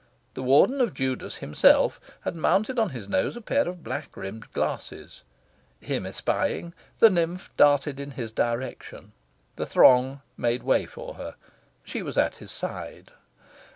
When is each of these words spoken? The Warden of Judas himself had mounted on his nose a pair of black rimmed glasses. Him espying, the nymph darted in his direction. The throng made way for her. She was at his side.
The 0.33 0.41
Warden 0.41 0.81
of 0.81 0.95
Judas 0.95 1.35
himself 1.35 2.01
had 2.21 2.35
mounted 2.35 2.79
on 2.79 2.89
his 2.89 3.07
nose 3.07 3.35
a 3.35 3.39
pair 3.41 3.67
of 3.67 3.83
black 3.83 4.17
rimmed 4.17 4.51
glasses. 4.51 5.21
Him 5.79 6.07
espying, 6.07 6.73
the 6.97 7.11
nymph 7.11 7.51
darted 7.55 7.99
in 7.99 8.09
his 8.17 8.31
direction. 8.31 9.11
The 9.57 9.67
throng 9.67 10.21
made 10.37 10.63
way 10.63 10.87
for 10.87 11.13
her. 11.17 11.35
She 11.83 12.01
was 12.01 12.17
at 12.17 12.33
his 12.37 12.49
side. 12.51 13.11